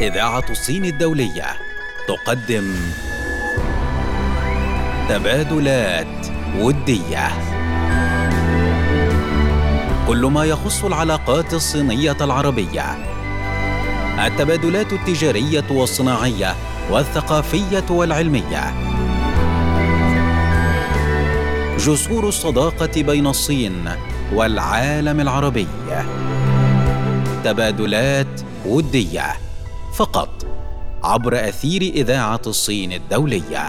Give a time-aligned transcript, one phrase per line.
[0.00, 1.46] إذاعة الصين الدولية.
[2.08, 2.74] تقدم
[5.08, 6.26] تبادلات
[6.58, 7.28] ودية.
[10.08, 12.84] كل ما يخص العلاقات الصينية العربية.
[14.26, 16.54] التبادلات التجارية والصناعية
[16.90, 18.74] والثقافية والعلمية.
[21.78, 23.90] جسور الصداقة بين الصين
[24.32, 25.66] والعالم العربي.
[27.44, 29.43] تبادلات ودية.
[29.94, 30.28] فقط
[31.04, 33.62] عبر أثير إذاعة الصين الدولية.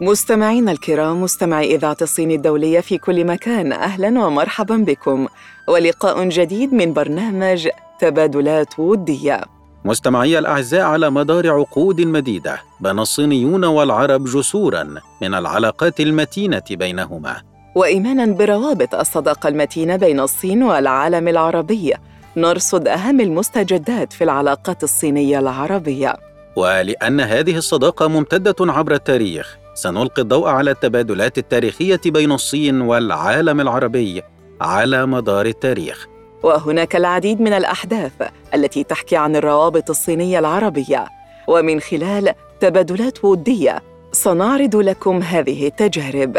[0.00, 5.26] مستمعينا الكرام مستمعي إذاعة الصين الدولية في كل مكان أهلا ومرحبا بكم.
[5.68, 7.68] ولقاء جديد من برنامج
[8.00, 9.40] تبادلات ودية.
[9.84, 17.57] مستمعي الأعزاء على مدار عقود مديدة بنى الصينيون والعرب جسورا من العلاقات المتينة بينهما.
[17.78, 21.94] وإيمانا بروابط الصداقة المتينة بين الصين والعالم العربي.
[22.36, 26.16] نرصد أهم المستجدات في العلاقات الصينية العربية.
[26.56, 34.22] ولأن هذه الصداقة ممتدة عبر التاريخ سنلقي الضوء على التبادلات التاريخية بين الصين والعالم العربي
[34.60, 36.06] على مدار التاريخ.
[36.42, 38.12] وهناك العديد من الأحداث
[38.54, 41.06] التي تحكي عن الروابط الصينية العربية.
[41.48, 46.38] ومن خلال تبادلات ودية سنعرض لكم هذه التجارب.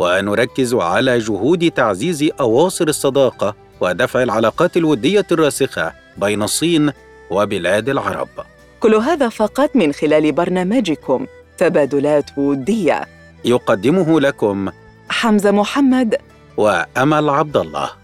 [0.00, 6.92] ونركز على جهود تعزيز أواصر الصداقة ودفع العلاقات الودية الراسخة بين الصين
[7.30, 8.28] وبلاد العرب.
[8.80, 11.26] كل هذا فقط من خلال برنامجكم
[11.58, 13.06] تبادلات ودية.
[13.44, 14.68] يقدمه لكم
[15.08, 16.16] حمزة محمد
[16.56, 17.99] وأمل عبد الله.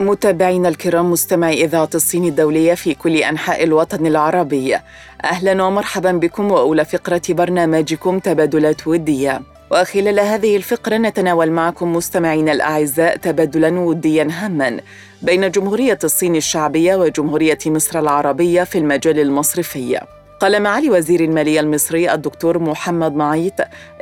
[0.00, 4.76] متابعينا الكرام مستمعي إذاعة الصين الدولية في كل أنحاء الوطن العربي.
[5.24, 9.42] أهلا ومرحبا بكم وأولى فقرة برنامجكم تبادلات ودية.
[9.70, 14.80] وخلال هذه الفقرة نتناول معكم مستمعينا الأعزاء تبادلا وديا هاما
[15.22, 20.00] بين جمهورية الصين الشعبية وجمهورية مصر العربية في المجال المصرفي.
[20.40, 23.54] قال معالي وزير المالية المصري الدكتور محمد معيط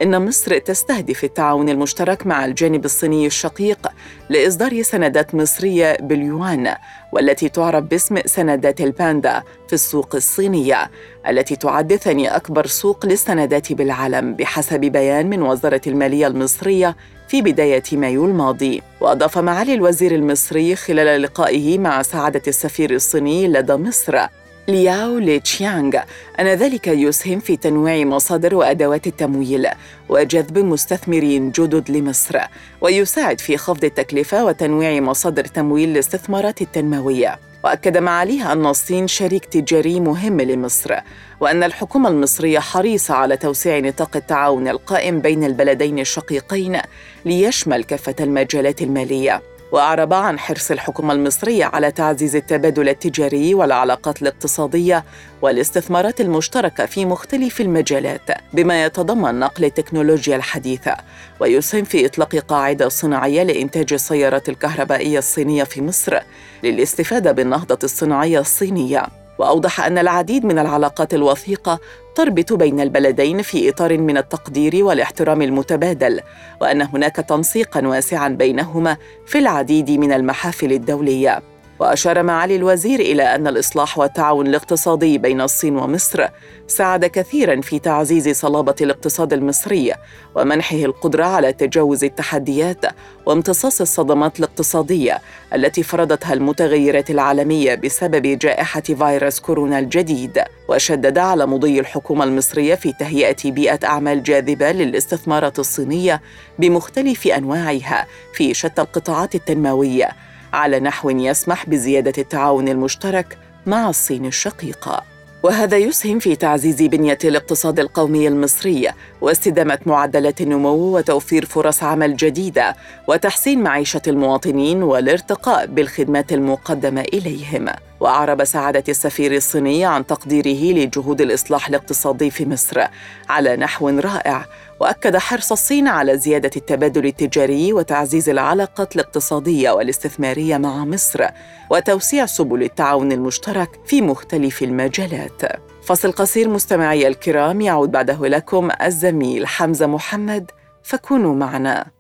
[0.03, 3.89] إن مصر تستهدف التعاون المشترك مع الجانب الصيني الشقيق
[4.29, 6.75] لإصدار سندات مصرية باليوان
[7.13, 10.91] والتي تعرف باسم سندات الباندا في السوق الصينية
[11.29, 16.97] التي تعد ثاني أكبر سوق للسندات بالعالم بحسب بيان من وزارة المالية المصرية
[17.29, 18.83] في بداية مايو الماضي.
[19.01, 24.27] وأضاف معالي الوزير المصري خلال لقائه مع سعادة السفير الصيني لدى مصر
[24.69, 25.97] لياو لي تشيانغ
[26.41, 29.69] أن ذلك يسهم في تنويع مصادر وأدوات التمويل
[30.09, 32.39] وجذب مستثمرين جدد لمصر
[32.81, 37.39] ويساعد في خفض التكلفة وتنويع مصادر تمويل الاستثمارات التنموية.
[37.65, 40.95] وأكد معاليها أن الصين شريك تجاري مهم لمصر
[41.41, 46.81] وأن الحكومة المصرية حريصة على توسيع نطاق التعاون القائم بين البلدين الشقيقين
[47.25, 49.43] ليشمل كافة المجالات المالية.
[49.73, 55.05] وأعرب عن حرص الحكومة المصرية على تعزيز التبادل التجاري والعلاقات الاقتصادية
[55.43, 60.97] والاستثمارات المشتركة في مختلف المجالات بما يتضمن نقل التكنولوجيا الحديثة.
[61.41, 66.19] ويسهم في إطلاق قاعدة صناعية لإنتاج السيارات الكهربائية الصينية في مصر
[66.63, 69.26] للاستفادة بالنهضة الصناعية الصينية.
[69.39, 71.81] وأوضح أن العديد من العلاقات الوثيقة
[72.15, 76.21] تربط بين البلدين في إطار من التقدير والاحترام المتبادل
[76.61, 78.97] وأن هناك تنسيقا واسعا بينهما
[79.27, 81.43] في العديد من المحافل الدولية.
[81.79, 86.27] وأشار معالي الوزير إلى أن الإصلاح والتعاون الاقتصادي بين الصين ومصر
[86.67, 89.93] ساعد كثيرا في تعزيز صلابة الاقتصاد المصري
[90.35, 92.85] ومنحه القدرة على تجاوز التحديات
[93.27, 95.21] وامتصاص الصدمات الاقتصادية
[95.55, 100.43] التي فرضتها المتغيرات العالمية بسبب جائحة فيروس كورونا الجديد.
[100.69, 106.21] وشدد على مضي الحكومة المصرية في تهيئة بيئة أعمال جاذبة للاستثمارات الصينية
[106.59, 110.09] بمختلف أنواعها في شتى القطاعات التنموية.
[110.57, 115.03] على نحو يسمح بزيادة التعاون المشترك مع الصين الشقيقه
[115.43, 118.89] وهذا يسهم في تعزيز بنية الاقتصاد القومي المصري
[119.21, 122.77] واستدامة معدلات النمو وتوفير فرص عمل جديدة
[123.09, 127.69] وتحسين معيشة المواطنين والارتقاء بالخدمات المقدمة إليهم.
[128.01, 132.85] وأعرب سعادة السفير الصيني عن تقديره لجهود الإصلاح الاقتصادي في مصر
[133.29, 134.47] على نحو رائع.
[134.81, 141.27] وأكد حرص الصين على زيادة التبادل التجاري وتعزيز العلاقات الاقتصادية والاستثمارية مع مصر
[141.71, 145.43] وتوسيع سبل التعاون المشترك في مختلف المجالات.
[145.83, 150.51] فصل قصير مستمعي الكرام يعود بعده لكم الزميل حمزة محمد
[150.83, 151.96] فكونوا معنا.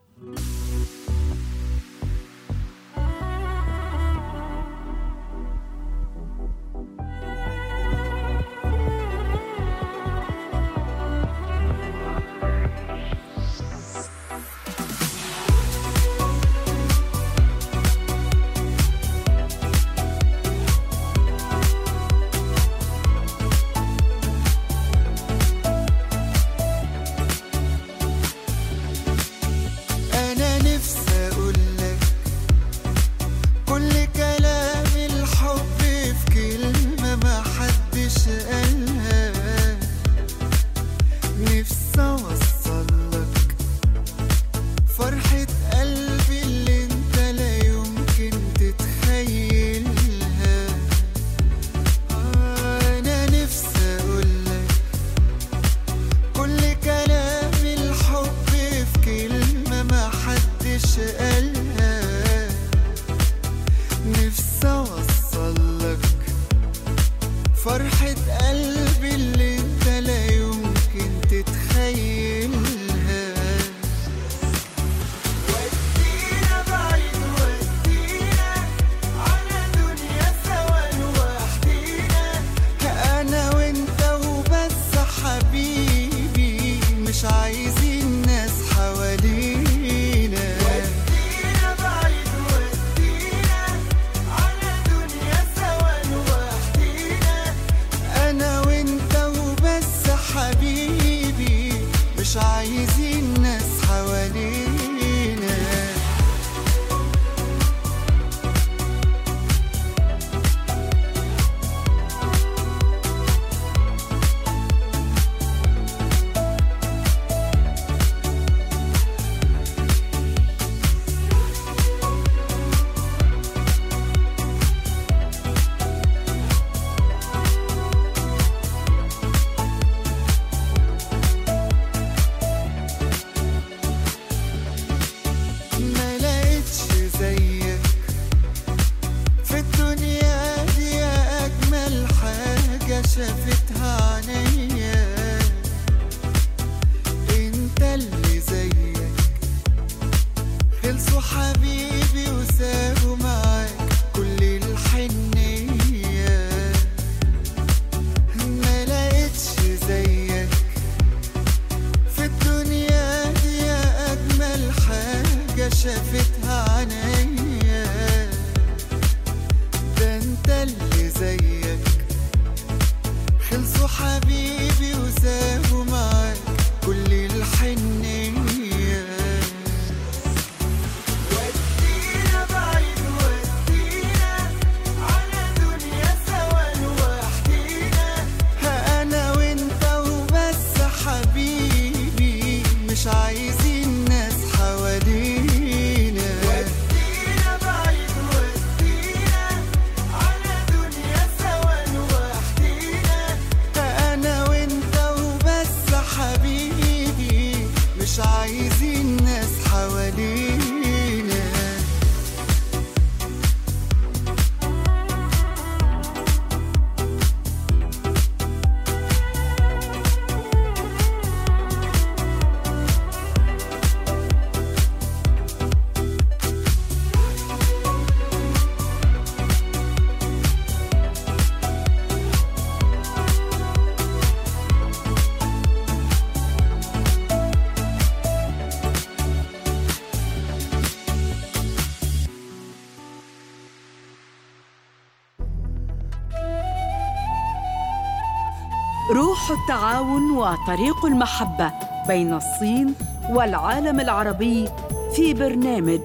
[249.66, 251.72] التعاون وطريق المحبة
[252.08, 252.94] بين الصين
[253.30, 254.68] والعالم العربي
[255.14, 256.00] في برنامج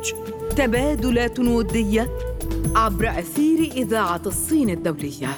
[0.57, 2.09] تبادلات ودية
[2.75, 5.37] عبر أثير إذاعة الصين الدولية.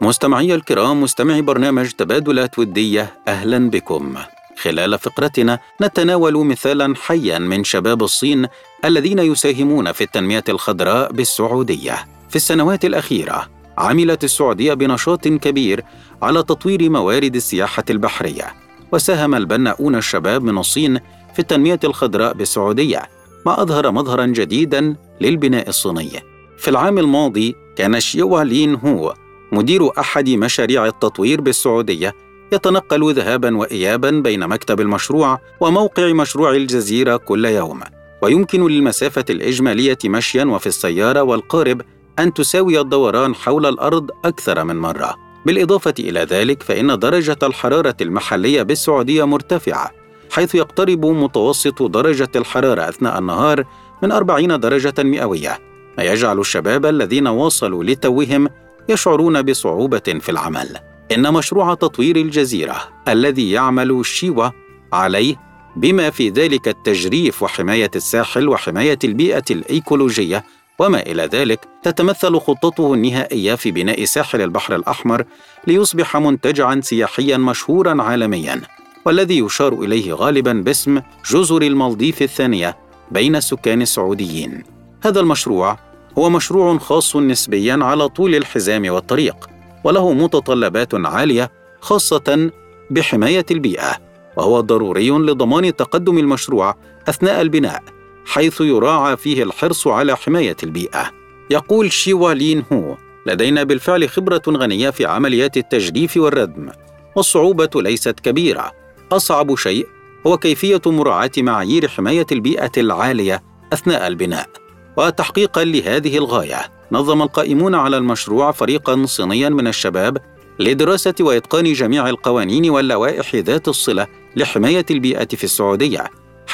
[0.00, 4.14] مستمعي الكرام مستمعي برنامج تبادلات ودية أهلا بكم.
[4.58, 8.48] خلال فقرتنا نتناول مثالا حيا من شباب الصين
[8.84, 12.15] الذين يساهمون في التنمية الخضراء بالسعودية.
[12.28, 15.84] في السنوات الأخيرة عملت السعودية بنشاط كبير
[16.22, 18.54] على تطوير موارد السياحة البحرية
[18.92, 20.98] وساهم البناؤون الشباب من الصين
[21.34, 23.02] في التنمية الخضراء بالسعودية
[23.46, 26.10] ما أظهر مظهرا جديدا للبناء الصيني.
[26.58, 29.14] في العام الماضي كان شيوا لين هو
[29.52, 32.14] مدير أحد مشاريع التطوير بالسعودية
[32.52, 37.80] يتنقل ذهابا وإيابا بين مكتب المشروع وموقع مشروع الجزيرة كل يوم
[38.22, 41.82] ويمكن للمسافة الإجمالية مشيا وفي السيارة والقارب
[42.18, 45.16] أن تساوي الدوران حول الأرض أكثر من مرة.
[45.46, 49.90] بالإضافة إلى ذلك فإن درجة الحرارة المحلية بالسعودية مرتفعة،
[50.30, 53.64] حيث يقترب متوسط درجة الحرارة أثناء النهار
[54.02, 55.58] من 40 درجة مئوية،
[55.98, 58.48] ما يجعل الشباب الذين واصلوا لتوهم
[58.88, 60.78] يشعرون بصعوبة في العمل.
[61.12, 62.76] إن مشروع تطوير الجزيرة
[63.08, 64.48] الذي يعمل شيوا
[64.92, 65.36] عليه
[65.76, 70.44] بما في ذلك التجريف وحماية الساحل وحماية البيئة الإيكولوجية
[70.78, 75.24] وما إلى ذلك تتمثل خطته النهائية في بناء ساحل البحر الأحمر
[75.66, 78.60] ليصبح منتجعا سياحيا مشهورا عالميا
[79.04, 82.76] والذي يشار إليه غالبا باسم جزر المالديف الثانية
[83.10, 84.62] بين السكان السعوديين.
[85.04, 85.78] هذا المشروع
[86.18, 89.36] هو مشروع خاص نسبيا على طول الحزام والطريق
[89.84, 92.50] وله متطلبات عالية خاصة
[92.90, 93.96] بحماية البيئة
[94.36, 96.74] وهو ضروري لضمان تقدم المشروع
[97.08, 97.82] أثناء البناء.
[98.26, 101.12] حيث يراعى فيه الحرص على حماية البيئة.
[101.50, 106.68] يقول شيوالين هو لدينا بالفعل خبرة غنية في عمليات التجديف والردم
[107.16, 108.72] والصعوبة ليست كبيرة.
[109.12, 109.86] أصعب شيء
[110.26, 113.42] هو كيفية مراعاة معايير حماية البيئة العالية
[113.72, 114.48] أثناء البناء.
[114.96, 120.18] وتحقيقا لهذه الغاية نظم القائمون على المشروع فريقا صينيا من الشباب
[120.58, 124.06] لدراسة وإتقان جميع القوانين واللوائح ذات الصلة
[124.36, 126.04] لحماية البيئة في السعودية.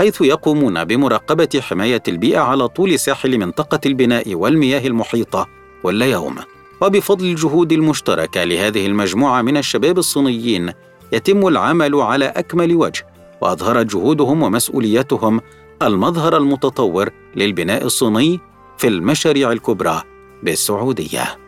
[0.03, 5.49] حيث يقومون بمراقبة حماية البيئة على طول ساحل منطقة البناء والمياه المحيطة
[5.83, 6.37] كل يوم
[6.81, 10.73] وبفضل الجهود المشتركة لهذه المجموعة من الشباب الصينيين
[11.13, 13.07] يتم العمل على أكمل وجه
[13.41, 15.41] وأظهرت جهودهم ومسؤوليتهم
[15.83, 18.41] المظهر المتطور للبناء الصيني
[18.79, 20.03] في المشاريع الكبرى
[20.43, 21.42] بالسعودية.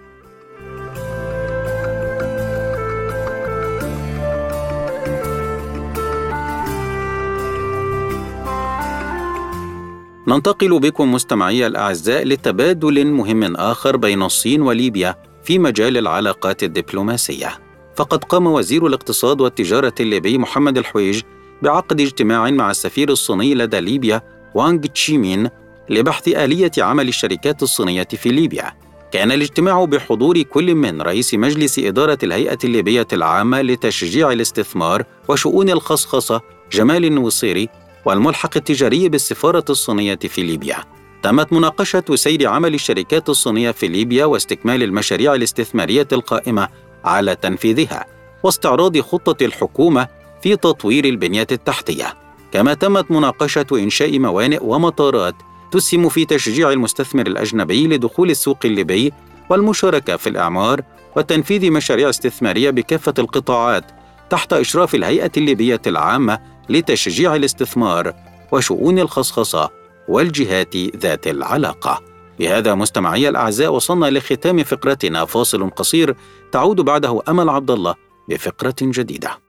[10.29, 17.59] ننتقل بكم مستمعي الأعزاء لتبادل مهم آخر بين الصين وليبيا في مجال العلاقات الدبلوماسية
[17.97, 21.23] فقد قام وزير الاقتصاد والتجارة الليبي محمد الحويج
[21.63, 24.23] بعقد اجتماع مع السفير الصيني لدى ليبيا
[24.55, 25.49] وانغ تشيمين
[25.91, 28.73] لبحث آلية عمل الشركات الصينية في ليبيا.
[29.13, 36.41] كان الاجتماع بحضور كل من رئيس مجلس إدارة الهيئة الليبية العامة لتشجيع الاستثمار وشؤون الخصخصة
[36.73, 37.69] جمال النوصيري
[38.05, 40.77] والملحق التجاري بالسفارة الصينية في ليبيا.
[41.23, 46.69] تمت مناقشة سير عمل الشركات الصينية في ليبيا واستكمال المشاريع الاستثمارية القائمة
[47.05, 48.07] على تنفيذها،
[48.43, 50.09] واستعراض خطة الحكومة
[50.43, 52.15] في تطوير البنية التحتية.
[52.53, 55.35] كما تمت مناقشة إنشاء موانئ ومطارات
[55.73, 59.13] تسهم في تشجيع المستثمر الأجنبي لدخول السوق الليبي
[59.51, 60.83] والمشاركة في الإعمار
[61.17, 63.85] وتنفيذ مشاريع استثمارية بكافة القطاعات
[64.31, 66.39] تحت إشراف الهيئة الليبية العامة
[66.69, 68.13] لتشجيع الاستثمار
[68.53, 69.71] وشؤون الخصخصة
[70.09, 72.03] والجهات ذات العلاقة.
[72.39, 76.17] بهذا مستمعي الأعزاء وصلنا لختام فقرتنا فاصل قصير
[76.53, 77.95] تعود بعده أمل عبد الله
[78.29, 79.44] بفقرة جديدة.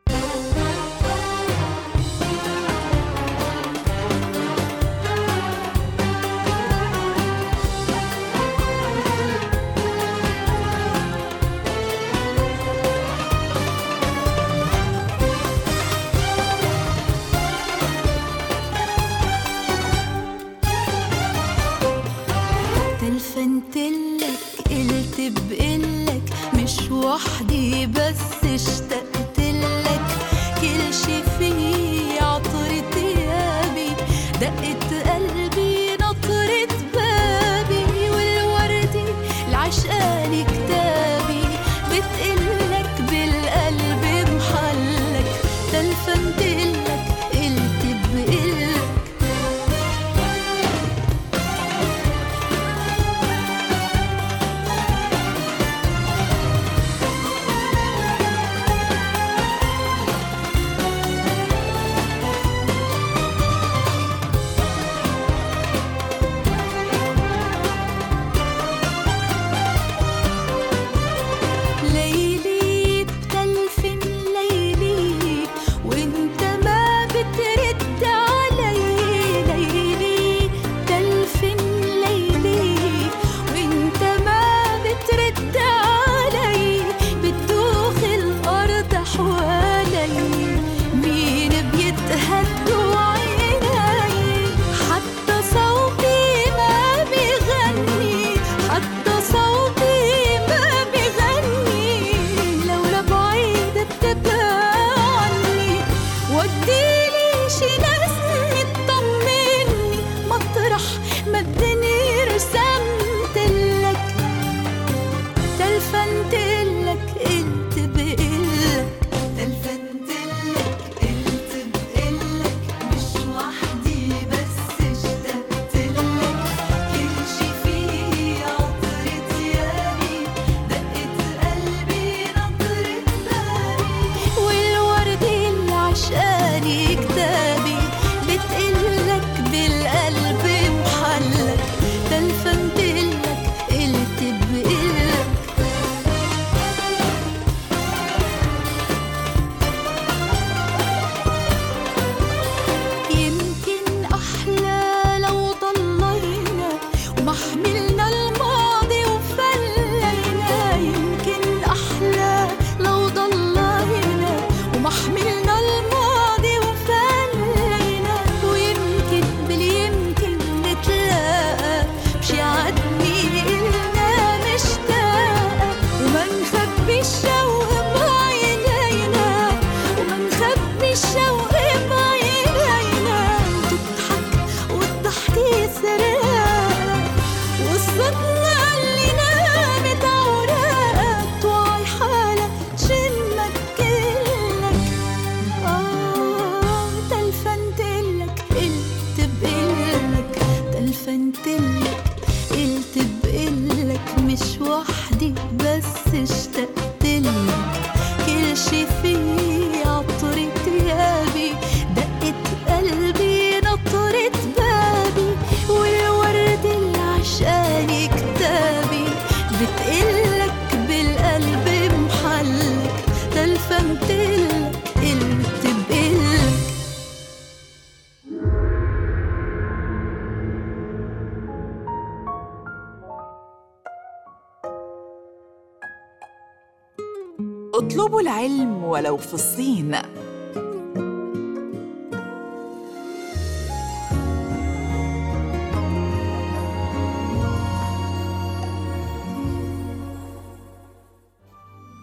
[237.85, 239.95] اطلبوا العلم ولو في الصين.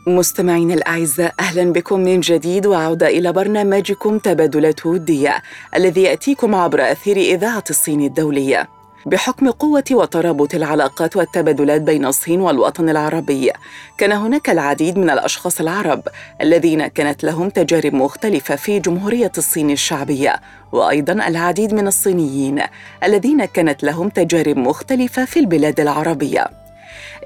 [0.07, 5.43] مستمعينا الأعزاء أهلا بكم من جديد وعودة إلى برنامجكم تبادلات ودية
[5.77, 8.82] الذي يأتيكم عبر أثير إذاعة الصين الدولية.
[9.07, 13.51] بحكم قوة وترابط العلاقات والتبادلات بين الصين والوطن العربي.
[13.99, 16.03] كان هناك العديد من الأشخاص العرب
[16.41, 20.41] الذين كانت لهم تجارب مختلفة في جمهورية الصين الشعبية
[20.73, 22.63] وأيضا العديد من الصينيين
[23.05, 26.62] الذين كانت لهم تجارب مختلفة في البلاد العربية.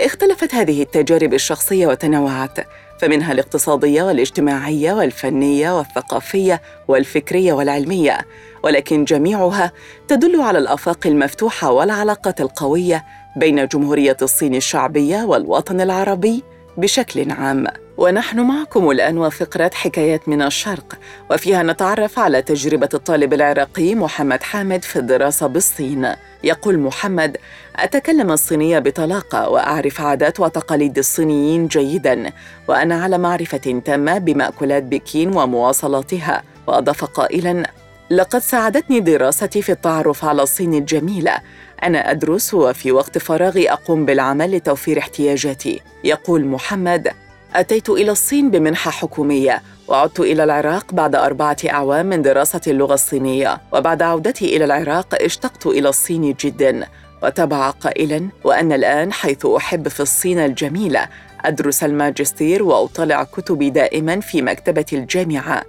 [0.00, 2.66] اختلفت هذه التجارب الشخصية وتنوعت
[3.00, 8.18] فمنها الاقتصادية والاجتماعية والفنية والثقافية والفكرية والعلمية
[8.62, 9.72] ولكن جميعها
[10.08, 13.04] تدل على الأفاق المفتوحة والعلاقات القوية
[13.36, 16.42] بين جمهورية الصين الشعبية والوطن العربي
[16.76, 17.66] بشكل عام.
[17.98, 20.98] ونحن معكم الآن وفقرة حكايات من الشرق
[21.30, 26.14] وفيها نتعرف على تجربة الطالب العراقي محمد حامد في الدراسة بالصين.
[26.44, 27.36] يقول محمد
[27.76, 32.32] أتكلم الصينية بطلاقة وأعرف عادات وتقاليد الصينيين جيداً
[32.68, 36.42] وأنا على معرفة تامة بمأكولات بكين ومواصلاتها.
[36.66, 37.70] وأضاف قائلاً
[38.10, 41.38] لقد ساعدتني دراستي في التعرف على الصين الجميلة.
[41.82, 45.80] أنا أدرس وفي وقت فراغي أقوم بالعمل لتوفير احتياجاتي.
[46.04, 47.08] يقول محمد
[47.54, 53.60] أتيت إلى الصين بمنحة حكومية وعدت إلى العراق بعد أربعة أعوام من دراسة اللغة الصينية
[53.72, 56.86] وبعد عودتي إلى العراق اشتقت إلى الصين جداً
[57.22, 61.08] وتبع قائلا وأنا الآن حيث أحب في الصين الجميلة
[61.44, 65.62] أدرس الماجستير وأطلع كتبي دائما في مكتبة الجامعة.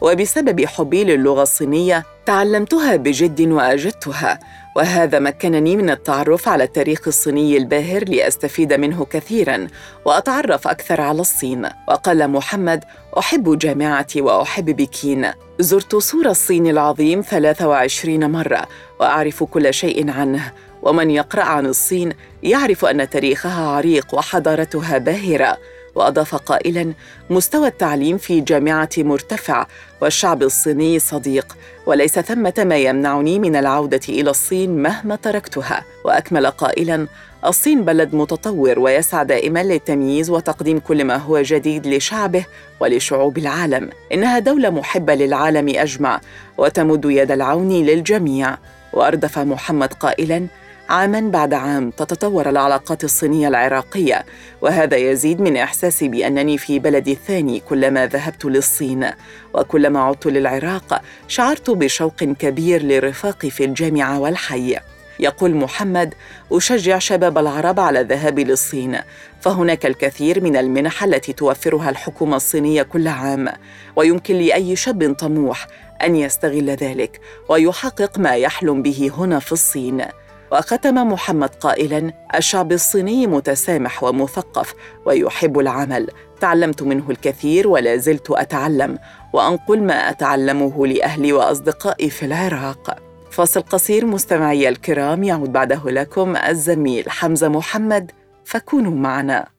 [0.00, 4.38] وبسبب حبي للغة الصينية تعلمتها بجد وأجدتها.
[4.76, 9.68] وهذا مكنني من التعرف على التاريخ الصيني الباهر لأستفيد منه كثيرا
[10.04, 11.68] وأتعرف أكثر على الصين.
[11.88, 12.84] وقال محمد
[13.18, 15.30] أحب جامعتي وأحب بكين.
[15.58, 18.66] زرت سور الصين العظيم 23 مرة
[19.00, 20.52] وأعرف كل شيء عنه.
[20.82, 25.58] ومن يقرأ عن الصين يعرف أن تاريخها عريق وحضارتها باهرة.
[25.94, 26.92] وأضاف قائلا
[27.30, 29.66] مستوى التعليم في جامعة مرتفع
[30.00, 35.84] والشعب الصيني صديق وليس ثمة ما يمنعني من العودة إلى الصين مهما تركتها.
[36.04, 37.06] وأكمل قائلا
[37.46, 42.44] الصين بلد متطور ويسعى دائما للتمييز وتقديم كل ما هو جديد لشعبه
[42.80, 43.90] ولشعوب العالم.
[44.12, 46.20] إنها دولة محبة للعالم أجمع
[46.58, 48.56] وتمد يد العون للجميع.
[48.92, 50.46] وأردف محمد قائلا
[50.92, 54.24] عاما بعد عام تتطور العلاقات الصينية العراقية
[54.60, 59.10] وهذا يزيد من احساسي بأنني في بلدي الثاني كلما ذهبت للصين.
[59.54, 64.76] وكلما عدت للعراق شعرت بشوق كبير لرفاقي في الجامعة والحي.
[65.18, 66.14] يقول محمد
[66.52, 68.98] أشجع شباب العرب على الذهاب للصين
[69.40, 73.48] فهناك الكثير من المنح التي توفرها الحكومة الصينية كل عام
[73.96, 75.66] ويمكن لاي شاب طموح
[76.02, 80.04] أن يستغل ذلك ويحقق ما يحلم به هنا في الصين.
[80.52, 84.74] وختم محمد قائلا الشعب الصيني متسامح ومثقف
[85.06, 86.08] ويحب العمل.
[86.40, 88.98] تعلمت منه الكثير ولا زلت أتعلم
[89.32, 92.98] وأنقل ما أتعلمه لأهلي وأصدقائي في العراق.
[93.30, 98.10] فاصل قصير مستمعي الكرام يعود بعده لكم الزميل حمزة محمد
[98.44, 99.51] فكونوا معنا.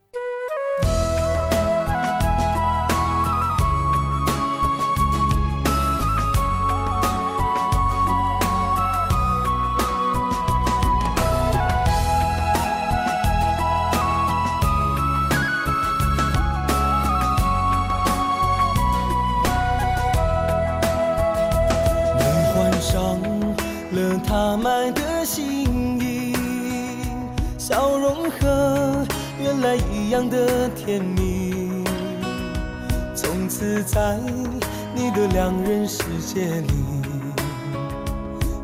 [36.34, 36.74] 界里，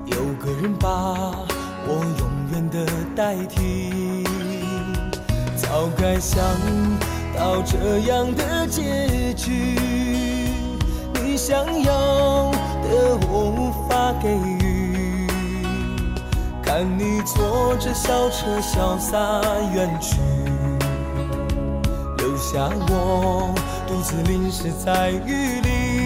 [0.08, 0.90] 有个人把
[1.86, 2.84] 我永远的
[3.16, 4.24] 代替。
[5.56, 6.44] 早该想
[7.38, 9.78] 到这样的结局，
[11.24, 12.50] 你想要
[12.82, 15.28] 的我无法给予。
[16.64, 19.44] 看你坐着小车潇洒
[19.76, 20.18] 远去，
[22.18, 23.54] 留下我
[23.88, 25.99] 独自淋湿在雨里。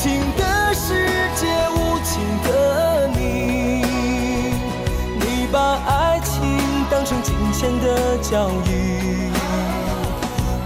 [0.00, 0.94] 情的世
[1.34, 3.82] 界，无情的你，
[5.18, 5.58] 你把
[5.88, 6.40] 爱情
[6.88, 9.32] 当成金钱的交易，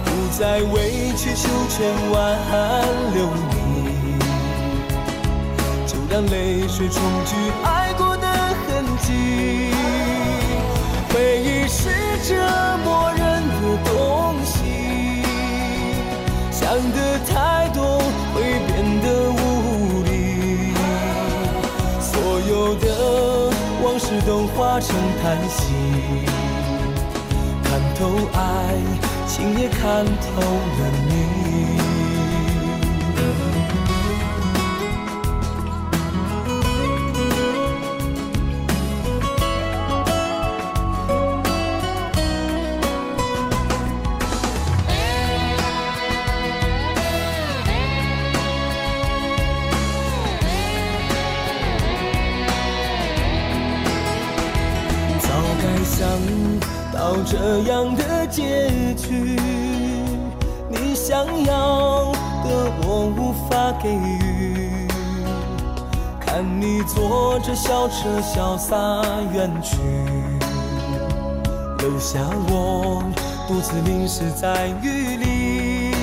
[0.05, 2.39] 不再委曲求全挽
[3.15, 4.19] 留你，
[5.87, 9.73] 就让泪水冲去爱过的痕迹。
[11.09, 11.89] 回忆是
[12.23, 12.35] 折
[12.85, 15.23] 磨人的东西，
[16.51, 17.31] 想的太
[17.71, 17.82] 多
[24.27, 25.75] 都化成叹息。
[27.65, 28.77] 看透爱
[29.27, 31.02] 情，也看透了
[67.55, 68.75] 小车潇洒
[69.33, 69.77] 远去，
[71.79, 73.03] 留下我
[73.47, 75.95] 独自淋湿在雨里。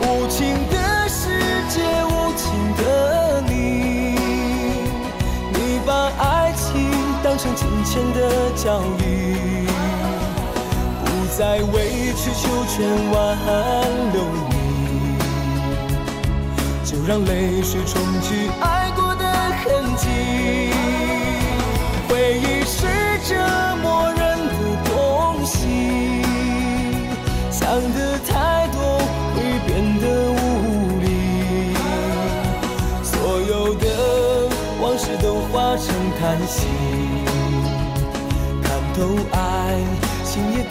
[0.00, 1.28] 无情的世
[1.68, 2.82] 界，无情的
[3.42, 3.52] 你，
[5.52, 5.56] 你
[5.86, 6.90] 把爱情
[7.22, 9.02] 当成金钱的交易。
[11.04, 11.06] 不
[11.36, 11.74] 再委
[12.16, 12.74] 曲求全
[13.12, 13.14] 挽
[14.12, 14.16] 留
[14.48, 14.54] 你，
[16.84, 18.73] 就让泪水冲去爱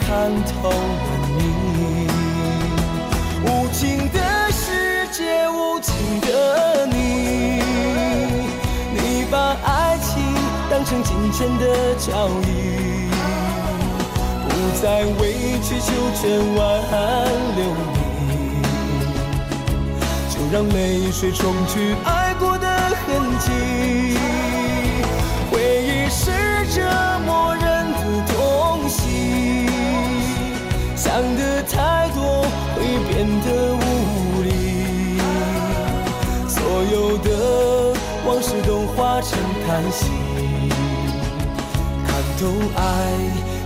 [0.06, 0.76] 看透了
[1.38, 1.40] 你，
[3.42, 4.18] 无情的
[4.52, 7.62] 世界，无情的你，
[8.92, 10.22] 你把爱情
[10.70, 13.08] 当成金钱的交易，
[14.46, 14.50] 不
[14.82, 14.84] 再
[15.18, 15.22] 委
[15.62, 16.22] 曲求全
[16.54, 16.60] 挽
[17.56, 17.60] 留
[17.94, 17.98] 你，
[20.28, 22.08] 就让泪水冲去爱
[31.64, 32.42] 太多
[32.74, 35.18] 会变得无力，
[36.48, 36.56] 所
[36.92, 37.28] 有的
[38.26, 40.06] 往事都化成叹息。
[42.06, 42.42] 看透
[42.76, 42.80] 爱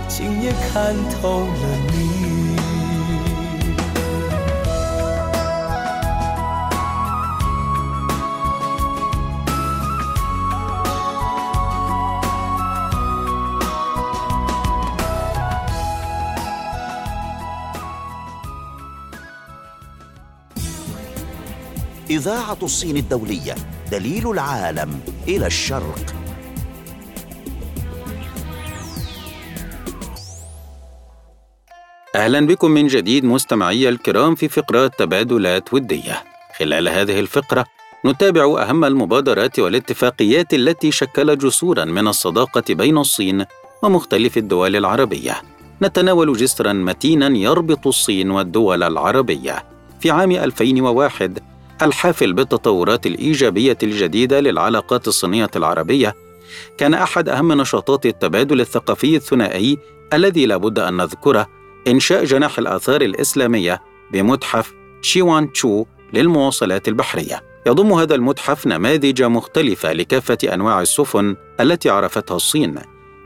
[0.07, 2.48] 情，也看透了你。
[22.19, 23.55] إذاعة الصين الدولية
[23.91, 26.15] دليل العالم إلى الشرق.
[32.15, 36.23] أهلا بكم من جديد مستمعي الكرام في فقرات تبادلات ودية.
[36.57, 37.65] خلال هذه الفقرة
[38.05, 43.45] نتابع أهم المبادرات والاتفاقيات التي شكلت جسورا من الصداقة بين الصين
[43.83, 45.41] ومختلف الدول العربية.
[45.81, 49.63] نتناول جسرا متينا يربط الصين والدول العربية.
[49.99, 51.39] في عام 2001
[51.81, 56.15] الحافل بالتطورات الإيجابية الجديدة للعلاقات الصينية العربية
[56.77, 59.77] كان أحد أهم نشاطات التبادل الثقافي الثنائي
[60.13, 61.47] الذي لا بد أن نذكره
[61.87, 67.41] إنشاء جناح الآثار الإسلامية بمتحف شيوان تشو للمواصلات البحرية.
[67.67, 72.75] يضم هذا المتحف نماذج مختلفة لكافة أنواع السفن التي عرفتها الصين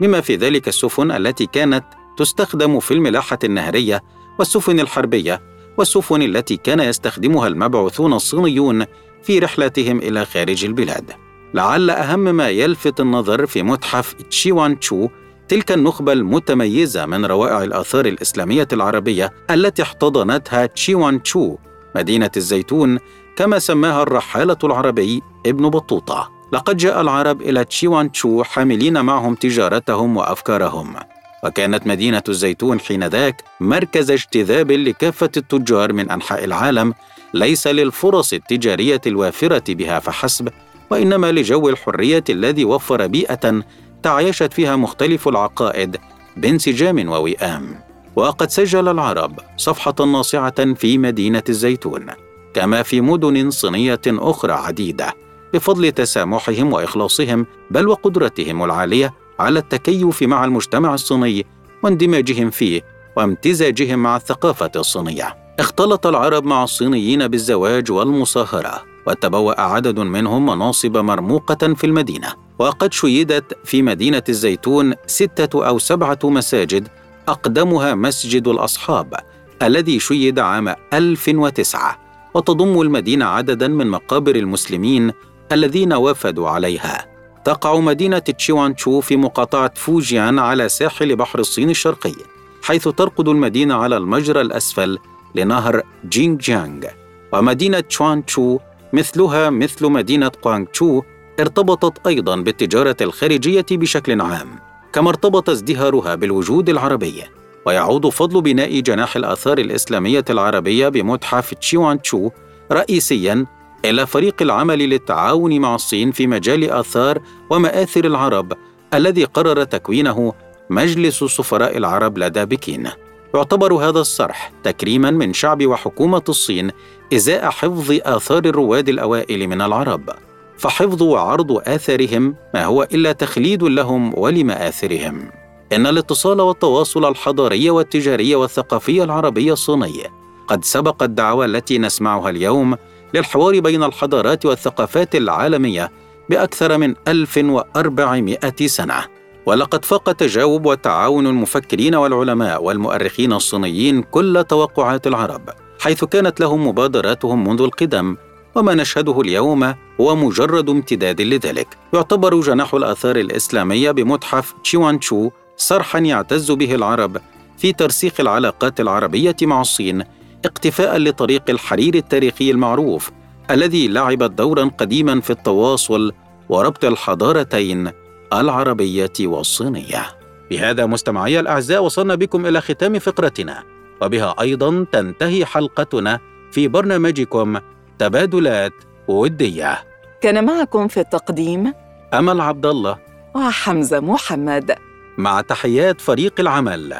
[0.00, 1.84] بما في ذلك السفن التي كانت
[2.16, 4.02] تستخدم في الملاحة النهرية
[4.38, 8.84] والسفن الحربية والسفن التي كان يستخدمها المبعوثون الصينيون
[9.22, 11.10] في رحلاتهم إلى خارج البلاد.
[11.54, 15.08] لعل أهم ما يلفت النظر في متحف تشيوان تشو
[15.48, 21.56] تلك النخبة المتميزة من روائع الآثار الإسلامية العربية التي احتضنتها تشيوان تشو
[21.96, 22.98] مدينة الزيتون
[23.36, 26.30] كما سماها الرحالة العربي ابن بطوطة.
[26.52, 30.94] لقد جاء العرب إلى تشيوان تشو حاملين معهم تجارتهم وأفكارهم
[31.44, 36.94] وكانت مدينة الزيتون حينذاك مركز اجتذاب لكافة التجار من أنحاء العالم
[37.34, 40.48] ليس للفرص التجارية الوافرة بها فحسب
[40.90, 43.62] وإنما لجو الحرية الذي وفر بيئة
[44.02, 45.96] تعايشت فيها مختلف العقائد
[46.36, 47.80] بانسجام ووئام.
[48.16, 52.06] وقد سجل العرب صفحة ناصعة في مدينة الزيتون
[52.54, 55.14] كما في مدن صينية أخرى عديدة
[55.54, 61.46] بفضل تسامحهم وإخلاصهم بل وقدرتهم العالية على التكيف مع المجتمع الصيني
[61.82, 62.82] واندماجهم فيه
[63.16, 65.36] وامتزاجهم مع الثقافة الصينية.
[65.58, 73.58] اختلط العرب مع الصينيين بالزواج والمصاهرة، وتبوأ عدد منهم مناصب مرموقة في المدينة، وقد شيدت
[73.64, 76.88] في مدينة الزيتون ستة أو سبعة مساجد
[77.28, 79.14] أقدمها مسجد الأصحاب
[79.62, 81.98] الذي شيد عام 1009
[82.34, 85.12] وتضم المدينة عددا من مقابر المسلمين
[85.52, 87.13] الذين وافدوا عليها.
[87.44, 92.14] تقع مدينة تشيوانشو في مقاطعة فوجيان على ساحل بحر الصين الشرقي
[92.62, 94.98] حيث ترقد المدينة على المجرى الأسفل
[95.34, 96.84] لنهر جينجيانغ.
[97.32, 98.58] ومدينة تشوانشو
[98.92, 101.02] مثلها مثل مدينة قوانغتشو
[101.40, 104.48] ارتبطت أيضا بالتجارة الخارجية بشكل عام
[104.92, 107.22] كما ارتبط ازدهارها بالوجود العربي.
[107.66, 112.30] ويعود فضل بناء جناح الآثار الإسلامية العربية بمتحف تشيوانشو
[112.72, 113.46] رئيسيا
[113.84, 117.18] إلى فريق العمل للتعاون مع الصين في مجال آثار
[117.50, 118.52] ومآثر العرب
[118.94, 120.32] الذي قرر تكوينه
[120.70, 122.90] مجلس سفراء العرب لدى بكين.
[123.34, 126.70] يعتبر هذا الصرح تكريما من شعب وحكومة الصين
[127.14, 130.10] إزاء حفظ آثار الرواد الأوائل من العرب.
[130.58, 135.30] فحفظ وعرض آثارهم ما هو إلا تخليد لهم ولمآثرهم.
[135.72, 140.02] إن الاتصال والتواصل الحضاري والتجاري والثقافي العربي الصيني
[140.48, 142.76] قد سبق الدعوة التي نسمعها اليوم
[143.14, 145.90] للحوار بين الحضارات والثقافات العالمية
[146.30, 149.04] بأكثر من 1400 سنة.
[149.46, 155.50] ولقد فاق تجاوب وتعاون المفكرين والعلماء والمؤرخين الصينيين كل توقعات العرب
[155.80, 158.16] حيث كانت لهم مبادراتهم منذ القدم.
[158.54, 161.68] وما نشهده اليوم هو مجرد امتداد لذلك.
[161.94, 167.16] يعتبر جناح الآثار الإسلامية بمتحف تشيوانشو صرحا يعتز به العرب
[167.58, 170.04] في ترسيخ العلاقات العربية مع الصين
[170.46, 173.10] اقتفاء لطريق الحرير التاريخي المعروف
[173.50, 176.12] الذي لعب دورا قديما في التواصل
[176.48, 177.90] وربط الحضارتين
[178.32, 180.02] العربية والصينية.
[180.50, 183.62] بهذا مستمعي الأعزاء وصلنا بكم إلى ختام فقرتنا
[184.02, 186.20] وبها أيضا تنتهي حلقتنا
[186.52, 187.58] في برنامجكم
[187.98, 188.72] تبادلات
[189.08, 189.78] ودية.
[190.20, 191.72] كان معكم في التقديم
[192.14, 192.98] أمل عبد الله
[193.34, 194.74] وحمزة محمد
[195.18, 196.94] مع تحيات فريق العمل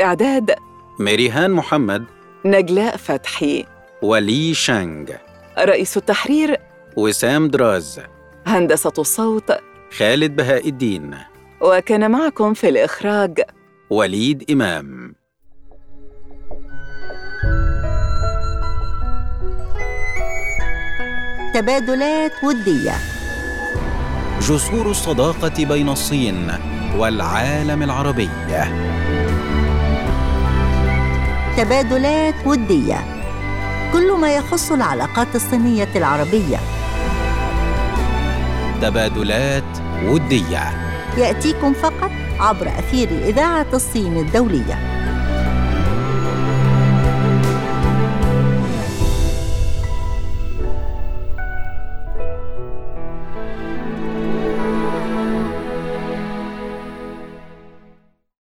[0.00, 0.54] إعداد
[0.98, 2.04] ميريهان محمد
[2.44, 3.64] نجلاء فتحي.
[4.02, 5.10] ولي شانغ.
[5.58, 6.56] رئيس التحرير.
[6.96, 8.00] وسام دراز.
[8.46, 9.52] هندسة الصوت.
[9.98, 11.14] خالد بهاء الدين.
[11.60, 13.40] وكان معكم في الإخراج.
[13.90, 15.14] وليد إمام.
[21.54, 22.94] تبادلات ودية.
[24.40, 26.52] جسور الصداقة بين الصين
[26.96, 28.30] والعالم العربي.
[31.60, 33.04] تبادلات ودية.
[33.92, 36.56] كل ما يخص العلاقات الصينية العربية.
[38.82, 40.62] تبادلات ودية.
[41.18, 44.99] يأتيكم فقط عبر أثير إذاعة الصين الدولية.